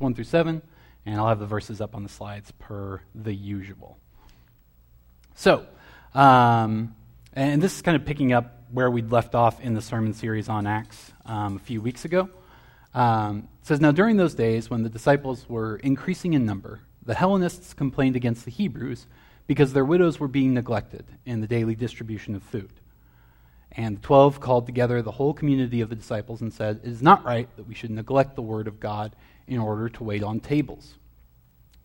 [0.00, 0.60] 1 through 7,
[1.06, 3.96] and I'll have the verses up on the slides per the usual.
[5.36, 5.66] So,
[6.14, 6.96] um,
[7.32, 10.48] and this is kind of picking up where we'd left off in the sermon series
[10.48, 12.28] on Acts um, a few weeks ago.
[12.92, 17.14] Um, it says, Now during those days, when the disciples were increasing in number, the
[17.14, 19.06] Hellenists complained against the Hebrews
[19.46, 22.72] because their widows were being neglected in the daily distribution of food.
[23.70, 27.02] And the twelve called together the whole community of the disciples and said, It is
[27.02, 29.14] not right that we should neglect the word of God
[29.46, 30.94] in order to wait on tables.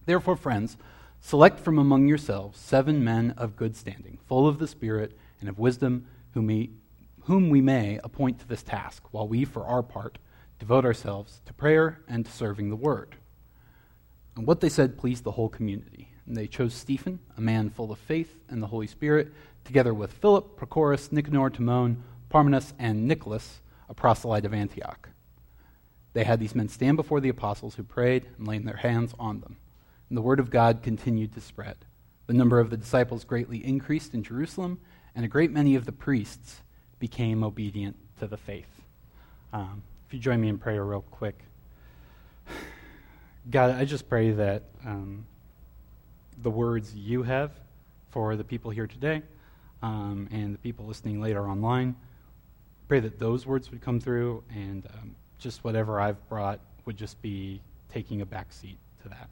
[0.05, 0.77] Therefore, friends,
[1.19, 5.59] select from among yourselves seven men of good standing, full of the Spirit and of
[5.59, 6.71] wisdom, whom we,
[7.23, 10.17] whom we may appoint to this task, while we, for our part,
[10.57, 13.15] devote ourselves to prayer and to serving the word.
[14.35, 16.09] And what they said pleased the whole community.
[16.25, 19.33] And they chose Stephen, a man full of faith and the Holy Spirit,
[19.65, 25.09] together with Philip, Prochorus, Nicanor, Timon, Parmenas, and Nicholas, a proselyte of Antioch.
[26.13, 29.41] They had these men stand before the apostles who prayed and laid their hands on
[29.41, 29.57] them.
[30.09, 31.77] And the word of God continued to spread.
[32.27, 34.79] The number of the disciples greatly increased in Jerusalem,
[35.15, 36.61] and a great many of the priests
[36.99, 38.81] became obedient to the faith.
[39.53, 41.39] Um, if you join me in prayer, real quick.
[43.49, 45.25] God, I just pray that um,
[46.41, 47.51] the words you have
[48.09, 49.21] for the people here today
[49.81, 51.95] um, and the people listening later online,
[52.87, 57.21] pray that those words would come through and um, just whatever I've brought would just
[57.21, 59.29] be taking a back seat to that.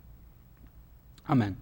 [1.30, 1.58] Amen.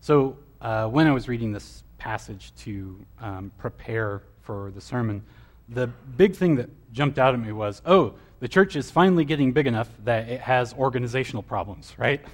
[0.00, 5.22] So, uh, when I was reading this passage to um, prepare for the sermon,
[5.68, 9.52] the big thing that jumped out at me was oh, the church is finally getting
[9.52, 12.20] big enough that it has organizational problems, right?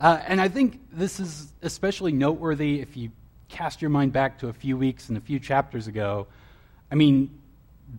[0.00, 3.10] Uh, and I think this is especially noteworthy if you
[3.50, 6.26] cast your mind back to a few weeks and a few chapters ago.
[6.90, 7.38] I mean,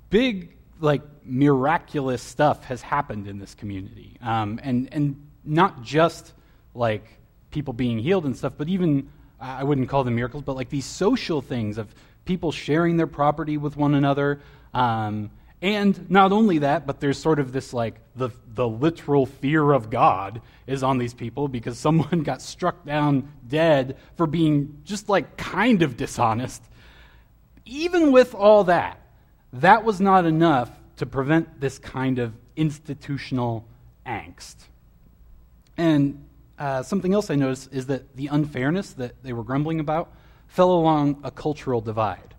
[0.10, 4.18] big, like, miraculous stuff has happened in this community.
[4.22, 6.34] Um, and, and not just
[6.74, 7.06] like
[7.52, 10.86] people being healed and stuff, but even, I wouldn't call them miracles, but like these
[10.86, 11.94] social things of
[12.26, 14.42] people sharing their property with one another.
[14.74, 19.72] Um, and not only that, but there's sort of this like the, the literal fear
[19.72, 25.10] of God is on these people because someone got struck down dead for being just
[25.10, 26.64] like kind of dishonest.
[27.66, 29.00] Even with all that,
[29.54, 33.66] that was not enough to prevent this kind of institutional
[34.06, 34.56] angst.
[35.76, 36.24] And
[36.60, 40.14] uh, something else I noticed is that the unfairness that they were grumbling about
[40.46, 42.36] fell along a cultural divide.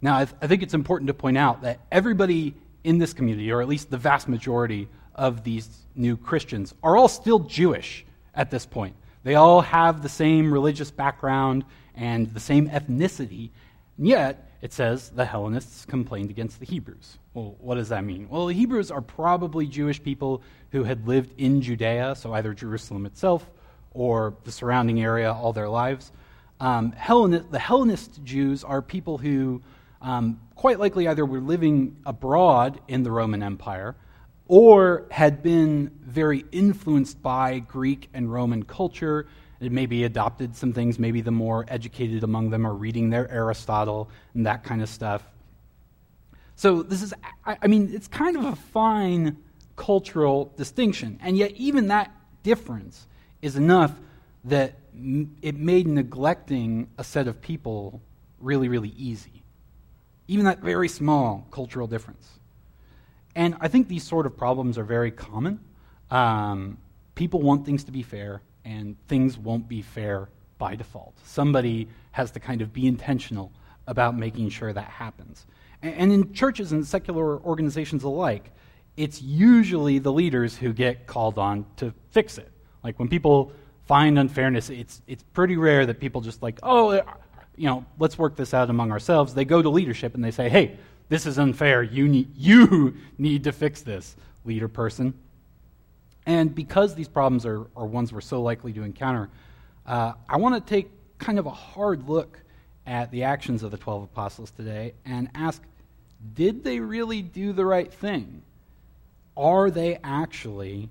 [0.00, 3.52] Now, I, th- I think it's important to point out that everybody in this community,
[3.52, 8.50] or at least the vast majority of these new Christians, are all still Jewish at
[8.50, 8.96] this point.
[9.24, 13.50] They all have the same religious background and the same ethnicity,
[13.98, 17.18] and yet it says the Hellenists complained against the Hebrews.
[17.34, 18.28] Well, what does that mean?
[18.28, 23.06] Well, the Hebrews are probably Jewish people who had lived in Judea, so either Jerusalem
[23.06, 23.48] itself
[23.92, 26.12] or the surrounding area all their lives.
[26.60, 29.62] Um, Hellenist, the Hellenist Jews are people who
[30.00, 33.94] um, quite likely either were living abroad in the Roman Empire
[34.48, 39.26] or had been very influenced by Greek and Roman culture
[39.60, 40.98] and maybe adopted some things.
[40.98, 45.22] Maybe the more educated among them are reading their Aristotle and that kind of stuff.
[46.54, 47.12] So, this is,
[47.44, 49.36] I mean, it's kind of a fine
[49.76, 51.18] cultural distinction.
[51.22, 52.10] And yet, even that
[52.42, 53.06] difference
[53.42, 53.92] is enough
[54.44, 54.78] that
[55.42, 58.00] it made neglecting a set of people
[58.40, 59.36] really, really easy
[60.28, 62.28] even that very small cultural difference.
[63.34, 65.60] And I think these sort of problems are very common.
[66.10, 66.78] Um,
[67.14, 70.28] people want things to be fair, and things won't be fair
[70.58, 71.14] by default.
[71.24, 73.52] Somebody has to kind of be intentional
[73.86, 75.46] about making sure that happens.
[75.82, 78.50] And, in churches and secular organizations alike,
[78.96, 82.50] it's usually the leaders who get called on to fix it.
[82.82, 83.52] Like when people
[83.86, 87.02] find unfairness, it's, it's pretty rare that people just like, oh, uh,
[87.54, 89.32] you know, let's work this out among ourselves.
[89.32, 90.76] They go to leadership and they say, hey,
[91.08, 91.84] this is unfair.
[91.84, 95.14] You need, you need to fix this, leader person.
[96.26, 99.30] And because these problems are, are ones we're so likely to encounter,
[99.86, 102.38] uh, I want to take kind of a hard look
[102.86, 105.62] at the actions of the 12 apostles today and ask
[106.34, 108.42] did they really do the right thing?
[109.36, 110.88] Are they actually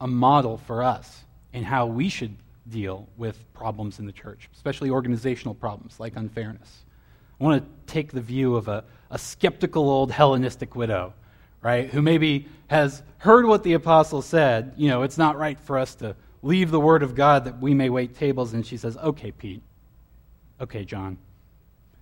[0.00, 2.36] a model for us in how we should
[2.68, 6.84] deal with problems in the church, especially organizational problems like unfairness.
[7.40, 11.14] I want to take the view of a, a skeptical old Hellenistic widow,
[11.62, 14.74] right, who maybe has heard what the apostle said.
[14.76, 17.74] You know, it's not right for us to leave the word of God that we
[17.74, 18.52] may wait tables.
[18.52, 19.62] And she says, okay, Pete.
[20.60, 21.18] Okay, John.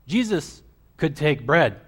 [0.07, 0.63] Jesus
[0.97, 1.81] could take bread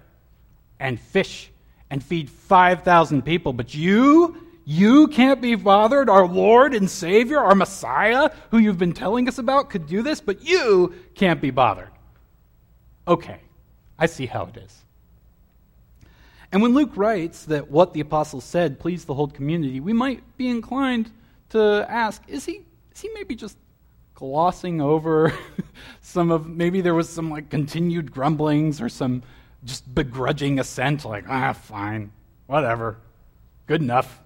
[0.79, 1.51] and fish
[1.89, 4.35] and feed 5,000 people, but you,
[4.69, 6.09] You can't be bothered.
[6.09, 10.19] Our Lord and Savior, our Messiah, who you've been telling us about, could do this,
[10.19, 11.87] but you can't be bothered.
[13.07, 13.39] Okay,
[13.97, 14.83] I see how it is.
[16.57, 20.23] And when Luke writes that what the apostles said pleased the whole community, we might
[20.37, 21.11] be inclined
[21.49, 23.55] to ask is he, is he maybe just
[24.15, 25.31] glossing over
[26.01, 29.21] some of, maybe there was some like continued grumblings or some
[29.65, 32.11] just begrudging assent, like, ah, fine,
[32.47, 32.97] whatever,
[33.67, 34.19] good enough.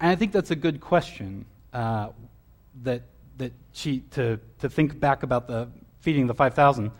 [0.00, 2.08] And I think that's a good question uh,
[2.82, 3.02] that,
[3.36, 5.68] that she, to, to think back about the
[6.00, 6.90] feeding the 5,000.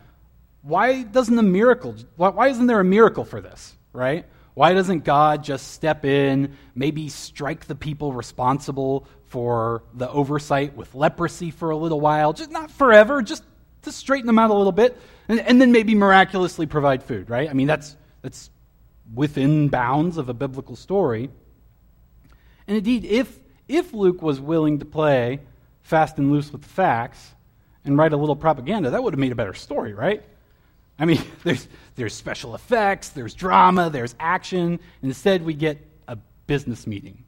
[0.65, 4.25] Why doesn't a miracle, why, why isn't there a miracle for this, right?
[4.55, 10.95] Why doesn't God just step in, maybe strike the people responsible for the oversight with
[10.95, 12.33] leprosy for a little while?
[12.33, 13.45] Just not forever, just
[13.83, 17.51] to straighten them out a little bit, and, and then maybe miraculously provide food, right?
[17.51, 18.49] I mean, that's, that's
[19.13, 21.29] within bounds of a biblical story.
[22.67, 23.39] And indeed, if,
[23.69, 25.41] if Luke was willing to play
[25.83, 27.35] fast and loose with the facts
[27.85, 30.23] and write a little propaganda, that would have made a better story, right?
[30.99, 34.81] I mean, there's, there's special effects, there's drama, there's action.
[35.03, 37.25] Instead, we get a business meeting.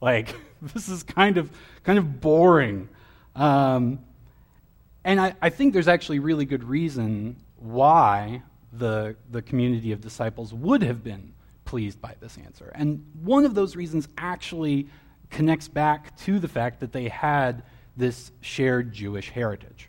[0.00, 1.50] Like, this is kind of,
[1.82, 2.88] kind of boring.
[3.34, 4.00] Um,
[5.04, 10.52] and I, I think there's actually really good reason why the, the community of disciples
[10.52, 11.32] would have been
[11.64, 12.72] pleased by this answer.
[12.74, 14.88] And one of those reasons actually
[15.30, 17.62] connects back to the fact that they had
[17.96, 19.88] this shared Jewish heritage.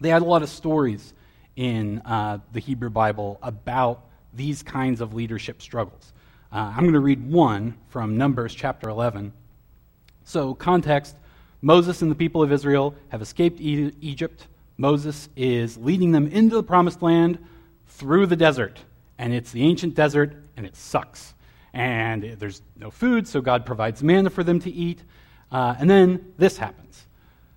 [0.00, 1.14] They had a lot of stories
[1.56, 6.12] in uh, the Hebrew Bible about these kinds of leadership struggles.
[6.52, 9.32] Uh, I'm going to read one from Numbers chapter 11.
[10.24, 11.16] So, context
[11.62, 14.46] Moses and the people of Israel have escaped e- Egypt.
[14.76, 17.38] Moses is leading them into the promised land
[17.88, 18.78] through the desert.
[19.18, 21.34] And it's the ancient desert, and it sucks.
[21.72, 25.02] And there's no food, so God provides manna for them to eat.
[25.50, 27.06] Uh, and then this happens.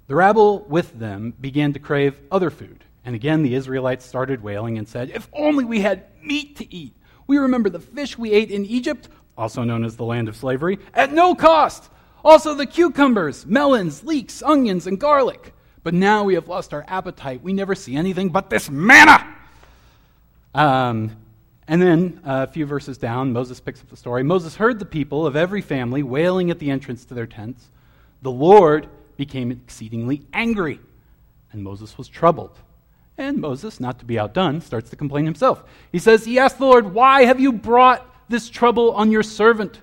[0.07, 2.83] The rabble with them began to crave other food.
[3.05, 6.95] And again, the Israelites started wailing and said, If only we had meat to eat.
[7.27, 9.07] We remember the fish we ate in Egypt,
[9.37, 11.89] also known as the land of slavery, at no cost.
[12.23, 15.53] Also the cucumbers, melons, leeks, onions, and garlic.
[15.83, 17.41] But now we have lost our appetite.
[17.41, 19.25] We never see anything but this manna.
[20.53, 21.15] Um,
[21.67, 24.23] and then uh, a few verses down, Moses picks up the story.
[24.23, 27.69] Moses heard the people of every family wailing at the entrance to their tents.
[28.21, 30.79] The Lord became exceedingly angry,
[31.51, 32.57] and Moses was troubled.
[33.19, 35.65] And Moses, not to be outdone, starts to complain himself.
[35.91, 39.81] He says, He asked the Lord, Why have you brought this trouble on your servant?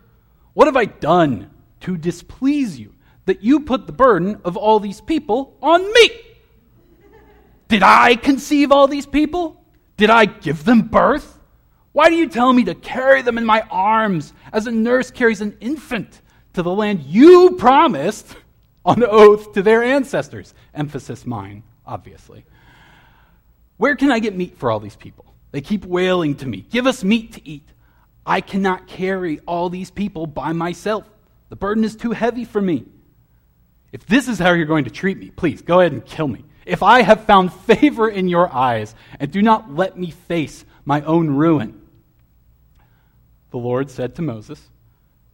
[0.55, 1.51] What have I done
[1.81, 2.95] to displease you
[3.27, 6.11] that you put the burden of all these people on me?
[7.69, 9.63] Did I conceive all these people?
[9.99, 11.39] Did I give them birth?
[11.93, 15.43] Why do you tell me to carry them in my arms as a nurse carries
[15.43, 16.23] an infant
[16.55, 18.35] to the land you promised
[18.83, 20.55] on oath to their ancestors?
[20.73, 22.47] Emphasis mine, obviously.
[23.77, 25.25] Where can I get meat for all these people?
[25.53, 27.69] They keep wailing to me, Give us meat to eat.
[28.25, 31.09] I cannot carry all these people by myself.
[31.49, 32.85] The burden is too heavy for me.
[33.93, 36.45] If this is how you're going to treat me, please go ahead and kill me.
[36.67, 41.03] If I have found favor in your eyes, and do not let me face my
[41.03, 41.81] own ruin.
[43.53, 44.61] The Lord said to Moses,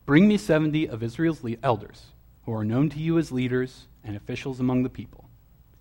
[0.04, 2.04] Bring me 70 of Israel's elders,
[2.44, 5.30] who are known to you as leaders and officials among the people.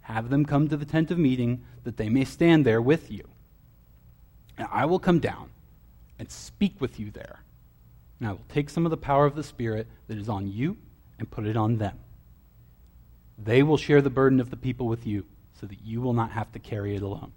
[0.02, 3.28] Have them come to the tent of meeting, that they may stand there with you.
[4.58, 5.50] And I will come down
[6.20, 7.42] and speak with you there.
[8.20, 10.78] And I will take some of the power of the Spirit that is on you
[11.18, 11.98] and put it on them.
[13.38, 15.26] They will share the burden of the people with you,
[15.60, 17.32] so that you will not have to carry it alone.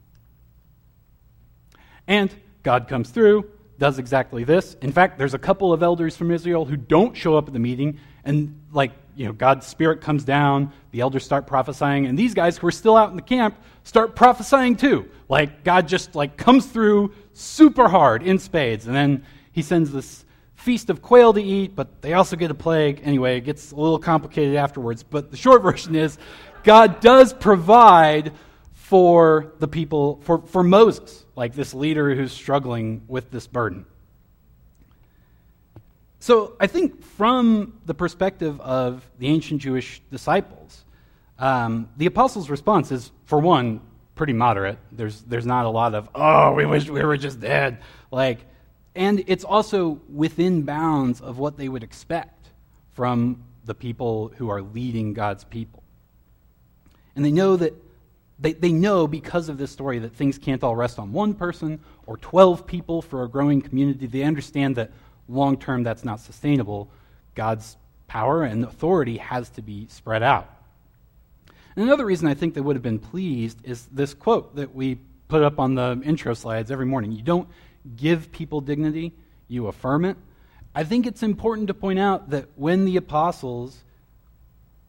[2.07, 4.75] And God comes through, does exactly this.
[4.83, 7.59] In fact, there's a couple of elders from Israel who don't show up at the
[7.59, 12.35] meeting, and like, you know, God's Spirit comes down, the elders start prophesying, and these
[12.35, 15.09] guys who are still out in the camp start prophesying too.
[15.29, 20.25] Like, God just like comes through super hard in spades, and then he sends this
[20.57, 23.01] feast of quail to eat, but they also get a plague.
[23.05, 25.03] Anyway, it gets a little complicated afterwards.
[25.03, 26.19] But the short version is
[26.63, 28.33] God does provide
[28.73, 33.87] for the people, for, for Moses, like this leader who's struggling with this burden.
[36.25, 40.83] So I think from the perspective of the ancient Jewish disciples,
[41.39, 43.83] um, the apostles' response is, for one,
[44.15, 44.79] pretty moderate.
[44.91, 47.83] There's, there's not a lot of, oh, we wish we were just dead.
[48.11, 48.39] Like,
[48.95, 52.49] and it's also within bounds of what they would expect
[52.93, 55.83] from the people who are leading God's people.
[57.15, 57.75] And they know that
[58.39, 61.81] they, they know because of this story that things can't all rest on one person
[62.07, 64.07] or 12 people for a growing community.
[64.07, 64.91] They understand that
[65.29, 66.91] long term that's not sustainable.
[67.35, 67.77] God's
[68.07, 70.51] power and authority has to be spread out.
[71.77, 74.99] And another reason I think they would have been pleased is this quote that we
[75.29, 77.13] put up on the intro slides every morning.
[77.13, 77.49] You don't
[77.97, 79.13] give people dignity,
[79.49, 80.17] you affirm it.
[80.75, 83.79] I think it's important to point out that when the apostles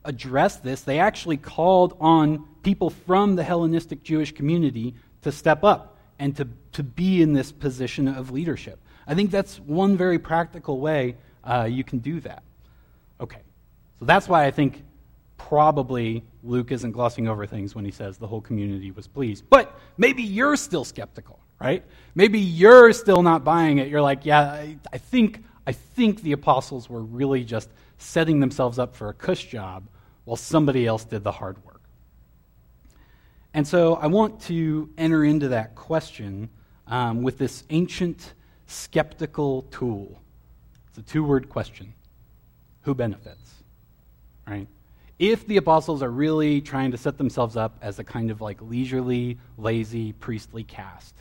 [0.04, 5.98] addressed this, they actually called on people from the Hellenistic Jewish community to step up
[6.20, 8.80] and to, to be in this position of leadership.
[9.08, 12.44] I think that's one very practical way uh, you can do that.
[13.22, 13.42] Okay,
[14.00, 14.84] so that's why I think
[15.38, 19.46] probably Luke isn't glossing over things when he says the whole community was pleased.
[19.50, 21.84] But maybe you're still skeptical, right?
[22.16, 23.88] Maybe you're still not buying it.
[23.88, 28.78] You're like, yeah, I, I think I think the apostles were really just setting themselves
[28.78, 29.88] up for a cush job
[30.26, 31.82] while somebody else did the hard work.
[33.54, 36.50] And so I want to enter into that question
[36.88, 38.34] um, with this ancient
[38.68, 40.22] skeptical tool.
[40.90, 41.94] It's a two word question
[42.82, 43.54] Who benefits?
[44.48, 44.68] Right?
[45.18, 48.62] If the apostles are really trying to set themselves up as a kind of like
[48.62, 51.16] leisurely, lazy, priestly caste,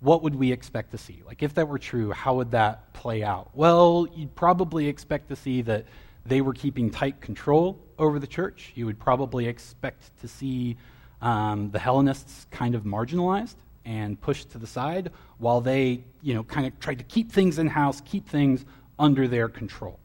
[0.00, 1.22] what would we expect to see?
[1.24, 3.50] Like, if that were true, how would that play out?
[3.54, 5.86] Well, you'd probably expect to see that
[6.26, 8.72] they were keeping tight control over the church.
[8.74, 10.76] You would probably expect to see
[11.22, 16.42] um, the Hellenists kind of marginalized and pushed to the side while they, you know,
[16.44, 18.64] kind of tried to keep things in house, keep things
[18.98, 19.98] under their control,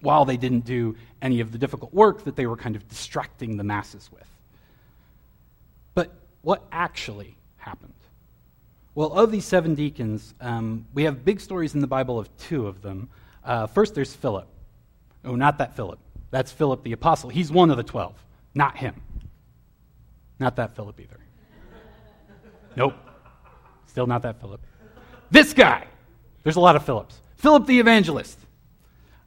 [0.00, 3.56] while they didn't do any of the difficult work that they were kind of distracting
[3.56, 4.26] the masses with.
[5.94, 6.12] But
[6.42, 7.92] what actually happened?
[8.94, 12.66] Well, of these seven deacons, um, we have big stories in the Bible of two
[12.66, 13.08] of them.
[13.44, 14.48] Uh, first, there's Philip.
[15.24, 15.98] Oh, not that Philip.
[16.30, 17.30] That's Philip the apostle.
[17.30, 18.14] He's one of the twelve,
[18.54, 19.00] not him.
[20.38, 21.20] Not that Philip either.
[22.76, 22.94] Nope.
[23.86, 24.60] Still not that Philip.
[25.30, 25.86] This guy.
[26.42, 27.20] There's a lot of Philips.
[27.36, 28.38] Philip the evangelist.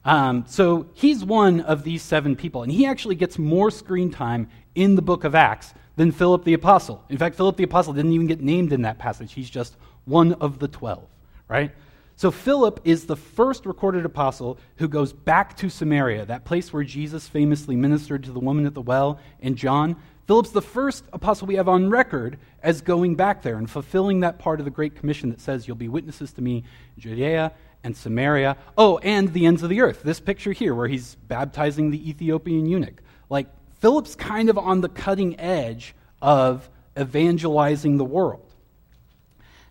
[0.04, 4.48] Um, so he's one of these seven people, and he actually gets more screen time
[4.74, 7.04] in the book of Acts than Philip the apostle.
[7.08, 9.32] In fact, Philip the apostle didn't even get named in that passage.
[9.32, 11.08] He's just one of the twelve,
[11.48, 11.72] right?
[12.14, 16.84] So Philip is the first recorded apostle who goes back to Samaria, that place where
[16.84, 19.96] Jesus famously ministered to the woman at the well in John.
[20.26, 24.38] Philip's the first apostle we have on record as going back there and fulfilling that
[24.38, 26.64] part of the Great Commission that says, You'll be witnesses to me
[26.96, 27.52] in Judea
[27.84, 28.56] and Samaria.
[28.76, 30.02] Oh, and the ends of the earth.
[30.02, 33.00] This picture here where he's baptizing the Ethiopian eunuch.
[33.30, 33.46] Like,
[33.78, 36.68] Philip's kind of on the cutting edge of
[36.98, 38.42] evangelizing the world.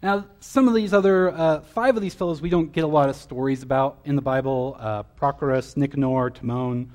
[0.01, 3.09] Now, some of these other, uh, five of these fellows we don't get a lot
[3.09, 6.91] of stories about in the Bible uh, Prochorus, Nicanor, Timon,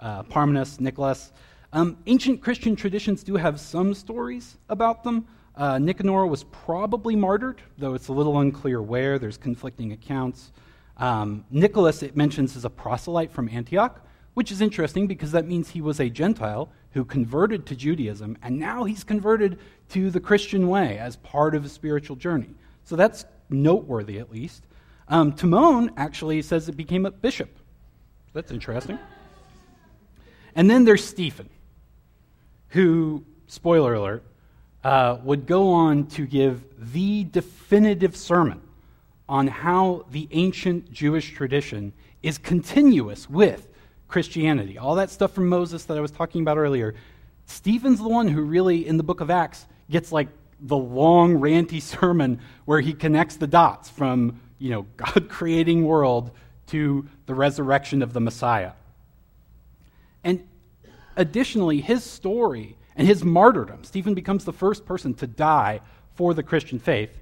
[0.00, 1.32] uh, Parmenas, Nicholas.
[1.72, 5.26] Um, ancient Christian traditions do have some stories about them.
[5.56, 9.18] Uh, Nicanor was probably martyred, though it's a little unclear where.
[9.18, 10.52] There's conflicting accounts.
[10.98, 15.70] Um, Nicholas, it mentions, is a proselyte from Antioch, which is interesting because that means
[15.70, 19.58] he was a Gentile who converted to Judaism, and now he's converted
[19.90, 22.50] to the Christian way as part of a spiritual journey.
[22.84, 24.66] So that's noteworthy, at least.
[25.08, 27.58] Um, Timon actually says it became a bishop.
[28.34, 28.98] That's interesting.
[30.54, 31.48] And then there's Stephen,
[32.72, 34.24] who, spoiler alert,
[34.82, 38.60] uh, would go on to give the definitive sermon
[39.28, 43.68] on how the ancient Jewish tradition is continuous with
[44.08, 44.78] Christianity.
[44.78, 46.94] All that stuff from Moses that I was talking about earlier.
[47.46, 50.28] Stephen's the one who really, in the book of Acts, gets like
[50.60, 56.30] the long, ranty sermon where he connects the dots from, you know, God creating world
[56.68, 58.72] to the resurrection of the Messiah.
[60.24, 60.46] And
[61.16, 65.80] additionally, his story and his martyrdom, Stephen becomes the first person to die
[66.14, 67.18] for the Christian faith.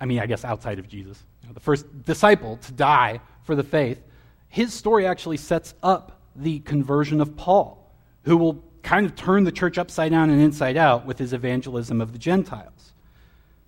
[0.00, 3.54] I mean, I guess outside of Jesus, you know, the first disciple to die for
[3.54, 4.00] the faith
[4.50, 7.88] his story actually sets up the conversion of Paul,
[8.24, 12.00] who will kind of turn the church upside down and inside out with his evangelism
[12.00, 12.92] of the Gentiles.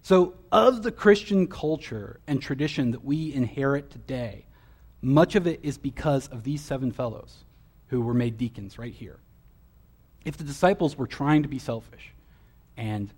[0.03, 4.47] So, of the Christian culture and tradition that we inherit today,
[5.01, 7.45] much of it is because of these seven fellows
[7.87, 9.21] who were made deacons right here.
[10.25, 12.13] If the disciples were trying to be selfish
[12.77, 13.11] and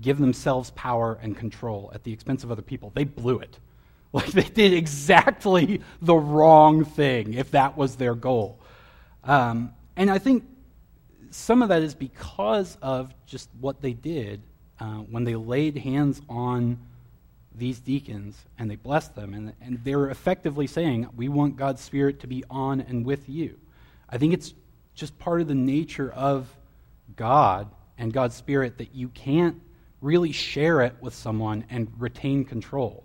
[0.00, 3.58] give themselves power and control at the expense of other people, they blew it.
[4.12, 8.58] Like they did exactly the wrong thing if that was their goal.
[9.22, 10.44] Um, and I think
[11.30, 14.42] some of that is because of just what they did
[14.80, 16.78] uh, when they laid hands on
[17.54, 19.34] these deacons and they blessed them.
[19.34, 23.28] And, and they were effectively saying, We want God's Spirit to be on and with
[23.28, 23.58] you.
[24.08, 24.54] I think it's
[25.00, 26.54] just part of the nature of
[27.16, 29.60] God and God's Spirit that you can't
[30.02, 33.04] really share it with someone and retain control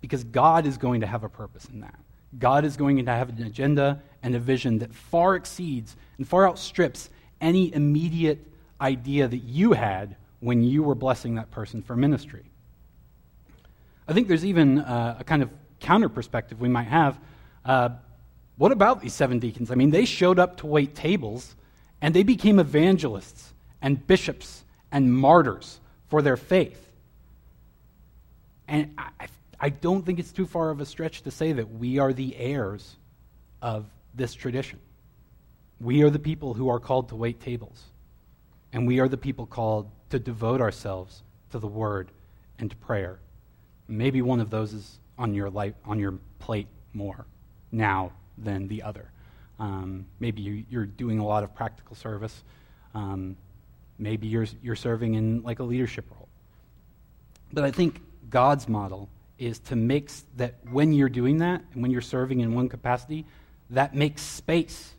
[0.00, 1.98] because God is going to have a purpose in that.
[2.38, 6.48] God is going to have an agenda and a vision that far exceeds and far
[6.48, 8.38] outstrips any immediate
[8.80, 12.44] idea that you had when you were blessing that person for ministry.
[14.08, 17.18] I think there's even uh, a kind of counter perspective we might have.
[17.64, 17.90] Uh,
[18.56, 19.70] what about these seven deacons?
[19.70, 21.54] I mean, they showed up to wait tables
[22.00, 26.80] and they became evangelists and bishops and martyrs for their faith.
[28.68, 29.26] And I,
[29.58, 32.36] I don't think it's too far of a stretch to say that we are the
[32.36, 32.96] heirs
[33.60, 34.78] of this tradition.
[35.80, 37.82] We are the people who are called to wait tables.
[38.72, 42.10] And we are the people called to devote ourselves to the word
[42.58, 43.18] and to prayer.
[43.88, 47.26] Maybe one of those is on your, life, on your plate more
[47.74, 49.10] now than the other.
[49.58, 52.42] Um, maybe you, are doing a lot of practical service.
[52.94, 53.36] Um,
[53.98, 56.28] maybe you're, you're serving in like a leadership role.
[57.52, 58.00] But I think
[58.30, 62.54] God's model is to make that when you're doing that and when you're serving in
[62.54, 63.24] one capacity,
[63.70, 64.94] that makes space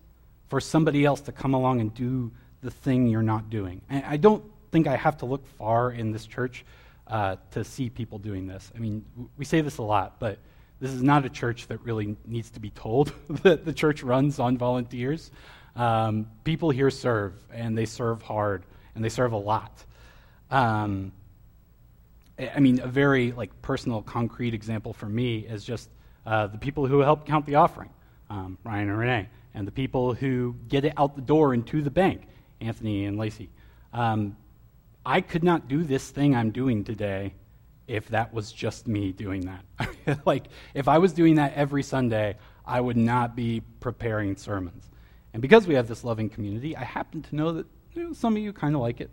[0.48, 3.82] for somebody else to come along and do the thing you're not doing.
[3.90, 6.66] And I don't think I have to look far in this church
[7.08, 8.72] uh, to see people doing this.
[8.76, 9.06] I mean,
[9.38, 10.40] we say this a lot, but
[10.80, 13.14] this is not a church that really needs to be told
[13.44, 15.32] that the church runs on volunteers.
[15.76, 18.64] Um, people here serve, and they serve hard,
[18.94, 19.84] and they serve a lot.
[20.52, 21.12] Um,
[22.38, 25.90] I mean, a very like personal, concrete example for me is just
[26.26, 27.90] uh, the people who help count the offering,
[28.30, 31.82] um, Ryan and Renee, and the people who get it out the door and to
[31.82, 32.28] the bank,
[32.60, 33.50] Anthony and Lacey.
[33.94, 34.36] Um,
[35.06, 37.34] I could not do this thing I'm doing today
[37.88, 40.26] if that was just me doing that.
[40.26, 44.90] like, if I was doing that every Sunday, I would not be preparing sermons.
[45.34, 48.36] And because we have this loving community, I happen to know that you know, some
[48.36, 49.10] of you kind of like it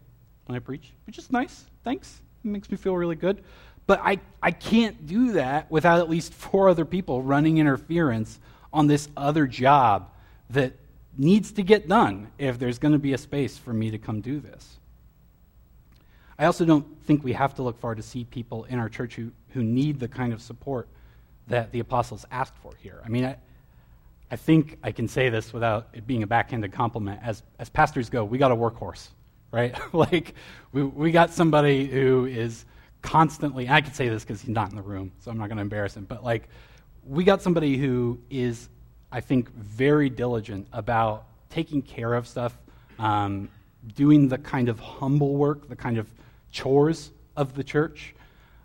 [0.46, 1.64] when I preach, which is nice.
[1.84, 2.20] Thanks.
[2.44, 3.42] It makes me feel really good.
[3.86, 8.38] But I, I can't do that without at least four other people running interference
[8.72, 10.10] on this other job
[10.50, 10.74] that
[11.16, 14.20] needs to get done if there's going to be a space for me to come
[14.20, 14.78] do this.
[16.42, 19.14] I also don't think we have to look far to see people in our church
[19.14, 20.88] who, who need the kind of support
[21.46, 23.00] that the apostles asked for here.
[23.04, 23.36] I mean, I,
[24.30, 27.20] I think I can say this without it being a backhanded compliment.
[27.22, 29.08] As, as pastors go, we got a workhorse
[29.52, 29.76] right?
[29.94, 30.34] like,
[30.72, 32.64] we, we got somebody who is
[33.02, 35.58] constantly, I could say this because he's not in the room, so I'm not going
[35.58, 36.48] to embarrass him, but like,
[37.04, 38.68] we got somebody who is,
[39.10, 42.56] I think, very diligent about taking care of stuff,
[42.98, 43.48] um,
[43.94, 46.08] doing the kind of humble work, the kind of
[46.52, 48.14] chores of the church.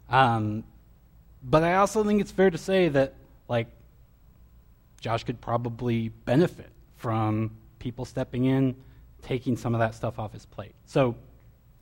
[0.10, 0.64] Um,
[1.44, 3.16] but I also think it's fair to say that,
[3.48, 3.68] like,
[5.02, 8.76] Josh could probably benefit from people stepping in
[9.22, 10.74] taking some of that stuff off his plate.
[10.86, 11.16] So,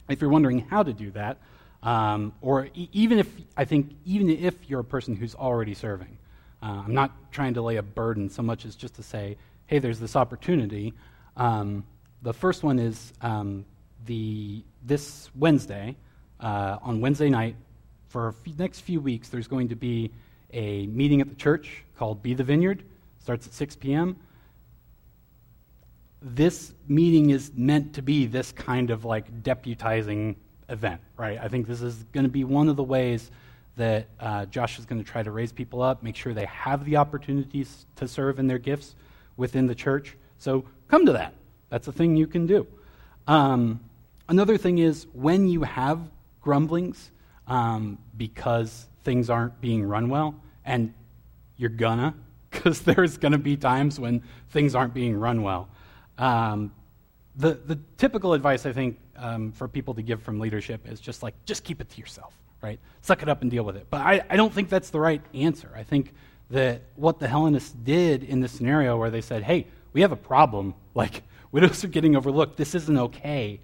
[0.09, 1.37] if you're wondering how to do that,
[1.83, 6.17] um, or e- even if I think even if you're a person who's already serving,
[6.61, 9.37] uh, I'm not trying to lay a burden so much as just to say,
[9.67, 10.93] hey, there's this opportunity.
[11.37, 11.83] Um,
[12.21, 13.65] the first one is um,
[14.05, 15.95] the this Wednesday
[16.39, 17.55] uh, on Wednesday night
[18.07, 19.29] for the next few weeks.
[19.29, 20.11] There's going to be
[20.53, 22.83] a meeting at the church called Be the Vineyard.
[23.19, 24.17] Starts at 6 p.m
[26.25, 30.35] this meeting is meant to be this kind of like deputizing
[30.69, 31.39] event, right?
[31.39, 33.29] I think this is going to be one of the ways
[33.75, 36.83] that uh, Josh is going to try to raise people up, make sure they have
[36.83, 38.95] the opportunities to serve in their gifts
[39.37, 40.17] within the church.
[40.39, 41.35] So come to that.
[41.69, 42.65] That's a thing you can do.
[43.27, 43.81] Um,
[44.27, 45.99] another thing is when you have
[46.41, 47.11] grumblings
[47.47, 50.35] um, because things aren't being run well,
[50.65, 50.93] and
[51.57, 52.15] you're gonna,
[52.51, 55.69] because there's to be times when things aren't being run well.
[56.17, 56.71] Um,
[57.35, 61.21] the, the typical advice I think um, for people to give from leadership is just
[61.23, 62.79] like, just keep it to yourself, right?
[63.01, 63.87] Suck it up and deal with it.
[63.89, 65.69] But I, I don't think that's the right answer.
[65.75, 66.13] I think
[66.49, 70.17] that what the Hellenists did in this scenario where they said, hey, we have a
[70.17, 73.59] problem, like, widows are getting overlooked, this isn't okay,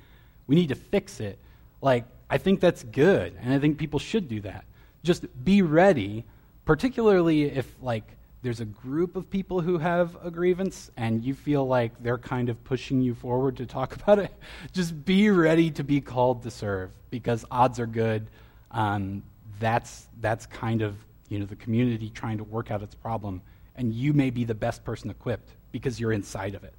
[0.47, 1.37] we need to fix it.
[1.81, 4.65] Like, I think that's good, and I think people should do that.
[5.03, 6.25] Just be ready,
[6.65, 11.67] particularly if, like, there's a group of people who have a grievance and you feel
[11.67, 14.33] like they're kind of pushing you forward to talk about it,
[14.71, 18.27] just be ready to be called to serve because odds are good.
[18.71, 19.23] Um,
[19.59, 20.95] that's, that's kind of
[21.31, 23.41] you know, the community trying to work out its problem,
[23.75, 26.73] and you may be the best person equipped because you're inside of it.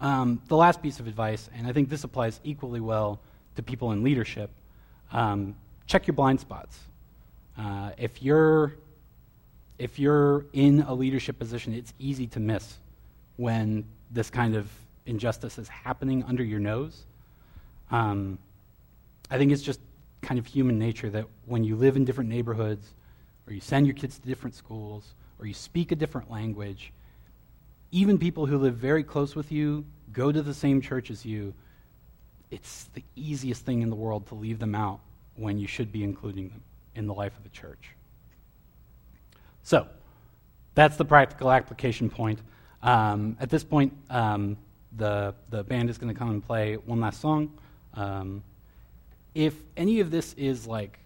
[0.00, 3.18] Um, the last piece of advice, and I think this applies equally well
[3.56, 4.50] to people in leadership
[5.10, 5.56] um,
[5.86, 6.78] check your blind spots.
[7.56, 8.76] Uh, if you're
[9.78, 12.78] if you're in a leadership position, it's easy to miss
[13.36, 14.68] when this kind of
[15.06, 17.04] injustice is happening under your nose.
[17.92, 18.38] Um,
[19.30, 19.80] I think it's just
[20.20, 22.88] kind of human nature that when you live in different neighborhoods
[23.46, 26.92] or you send your kids to different schools, or you speak a different language,
[27.90, 31.54] even people who live very close with you, go to the same church as you,
[32.50, 35.00] it's the easiest thing in the world to leave them out
[35.36, 36.62] when you should be including them
[36.94, 37.90] in the life of the church.
[39.62, 39.86] So,
[40.74, 42.40] that's the practical application point.
[42.82, 44.56] Um, at this point, um,
[44.96, 47.52] the, the band is going to come and play one last song.
[47.94, 48.42] Um,
[49.34, 50.98] if any of this is like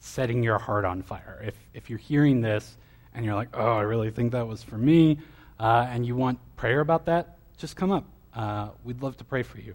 [0.00, 2.76] setting your heart on fire, if, if you're hearing this
[3.14, 5.18] and you're like, oh, I really think that was for me,
[5.58, 8.04] uh, and you want prayer about that, just come up.
[8.34, 9.74] Uh, we'd love to pray for you.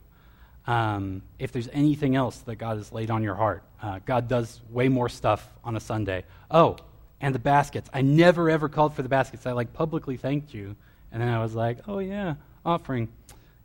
[0.65, 4.61] Um, if there's anything else that God has laid on your heart, uh, God does
[4.69, 6.23] way more stuff on a Sunday.
[6.49, 6.77] Oh,
[7.19, 7.89] and the baskets.
[7.93, 9.45] I never ever called for the baskets.
[9.45, 10.75] I like publicly thanked you,
[11.11, 13.09] and then I was like, oh yeah, offering.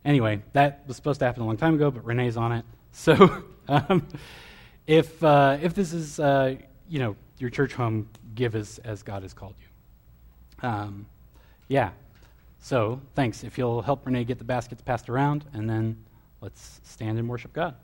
[0.03, 2.65] Anyway, that was supposed to happen a long time ago, but Renee's on it.
[2.91, 4.07] So, um,
[4.87, 6.55] if uh, if this is uh,
[6.89, 10.67] you know your church home, give as as God has called you.
[10.67, 11.05] Um,
[11.67, 11.91] yeah.
[12.59, 13.43] So thanks.
[13.43, 15.97] If you'll help Renee get the baskets passed around, and then
[16.41, 17.75] let's stand and worship God.